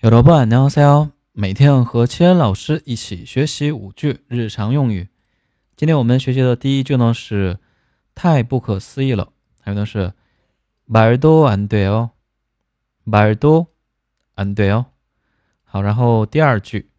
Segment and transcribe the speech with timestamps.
[0.00, 5.08] 有的不안녕하세요每天和千恩老师一起学习五句日常用语。
[5.76, 7.58] 今天我们学习的第一句呢是
[8.14, 10.12] 太不可思议了，还有呢是
[10.88, 12.10] 말도안돼 요，
[13.04, 14.86] 말도안돼 요。
[15.64, 16.90] 好，然后第二句，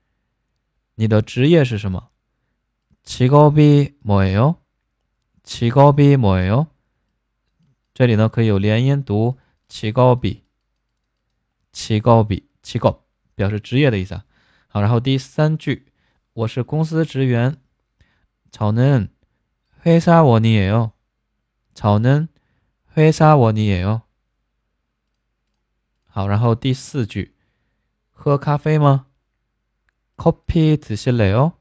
[0.96, 2.10] 你的职业是什么？
[3.04, 4.58] 직업이뭐예 요？
[5.44, 6.68] 직업이뭐예 요？
[7.94, 10.42] 这里呢可以有连音读직업 이，
[11.72, 12.44] 직업 이。
[12.62, 14.24] 机构表示职业的意思啊。
[14.68, 15.88] 好，然后第三句，
[16.34, 17.58] 我是公司职员。
[18.52, 20.92] 저는회사원이에 요。
[21.74, 24.02] 저는회사원이에 요。
[26.06, 27.36] 好，然后第四句，
[28.12, 29.08] 喝咖啡吗？
[30.16, 31.54] 커피드실래 요？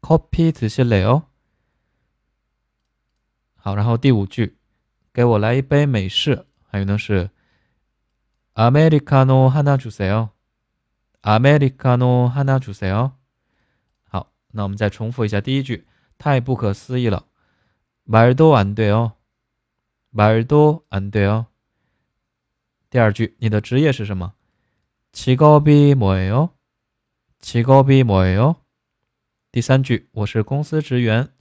[0.00, 1.24] 커피드실래 요？
[3.56, 4.58] 好，然后第五句，
[5.12, 6.46] 给我来一杯美式。
[6.62, 7.30] 还有呢是。
[8.58, 10.30] 아메리카노하나주세 요。
[11.22, 13.12] 아메리카노하나주세 요。
[14.08, 15.86] 好，那我们再重复一下第一句，
[16.18, 17.26] 太不可思议了。
[18.04, 19.12] 말도안돼 요，
[20.10, 21.46] 말도안돼 요。
[22.90, 24.34] 第二句，你的职业是什么？
[25.12, 26.50] 직업이뭐예 요？
[27.40, 28.56] 직업이뭐예 요？
[29.50, 31.32] 第三句，我是公司职员。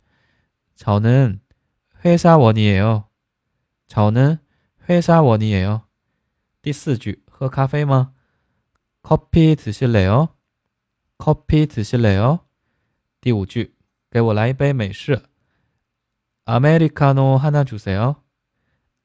[0.76, 3.06] 저는회사원이에 요。
[3.88, 5.82] 저는회사원이에 요。
[6.68, 8.14] 第四句，喝咖啡吗？
[9.02, 10.30] 커피드실래 요？
[11.18, 12.40] 커피드실래 요？
[13.20, 13.76] 第五句，
[14.10, 15.22] 给我来一杯美式。
[16.46, 18.16] 아메리카노하나주세 요。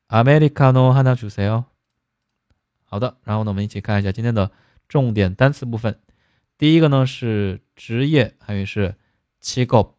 [0.08, 1.64] 아메리카노하나주세 요。
[2.84, 4.50] 好的，然后呢，我们一起看一下今天的
[4.88, 6.00] 重点单词部分。
[6.56, 8.96] 第一个呢是职业，还有是
[9.41, 9.94] 직 업，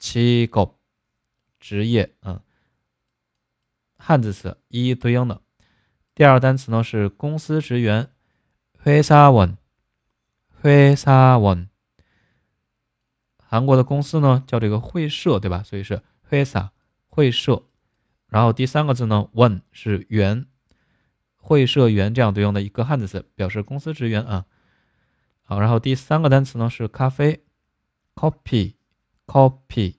[0.00, 0.74] 직 업，
[1.60, 2.40] 职业，嗯，
[3.98, 5.40] 汉字词一一对应的。
[6.18, 8.08] 第二个单词呢是公司职员，
[8.84, 9.56] 회사 원，
[10.62, 11.68] 회사 원。
[13.36, 15.62] 韩国的公司呢叫这个会社，对吧？
[15.62, 16.70] 所以是회사
[17.08, 17.64] 会社。
[18.28, 20.46] 然后第三个字呢원是员，
[21.36, 24.46] 会社员这样对应的一个汉字词，表示公司职员啊。
[25.42, 27.44] 好，然后第三个单词呢是咖啡，
[28.14, 29.96] coffee，coffee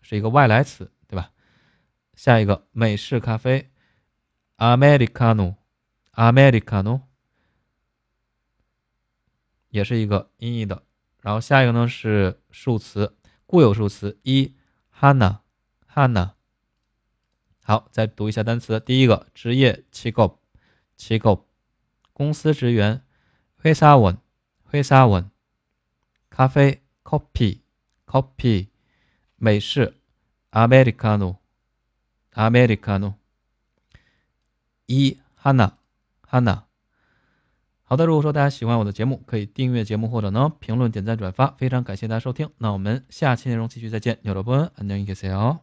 [0.00, 1.30] 是一个外来词，对吧？
[2.14, 3.70] 下一个美式咖啡，
[4.56, 5.56] Americano。
[6.13, 7.01] americano
[9.69, 10.83] 也是一个音译的
[11.21, 14.55] 然后下一个呢是数词固有数词一
[14.99, 16.33] Hanna，Hanna
[17.63, 20.37] 好再读一下单词第一个职业 chico
[20.97, 21.45] chico
[22.13, 23.03] 公司职员
[23.61, 24.17] hui sa wen
[24.69, 25.29] hui sa wen
[26.29, 27.61] 咖啡 copy
[28.05, 28.69] copy
[29.37, 29.99] 美式
[30.51, 31.37] americano
[32.33, 33.15] americano
[34.87, 35.80] 一 hannah
[36.30, 36.64] 汉娜，
[37.84, 42.50] 好的，如果说大家喜欢我的节目，可以订阅节目或者呢评论、点赞、转发，非常感谢大家收听。
[42.58, 45.58] 那我们下期内容继续再见，有了波恩，안녕히계세 요。